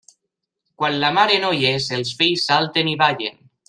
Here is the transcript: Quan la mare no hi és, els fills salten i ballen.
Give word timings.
Quan 0.83 0.97
la 1.03 1.13
mare 1.19 1.37
no 1.45 1.53
hi 1.59 1.71
és, 1.75 1.93
els 2.01 2.17
fills 2.25 2.51
salten 2.53 2.95
i 2.97 3.01
ballen. 3.07 3.43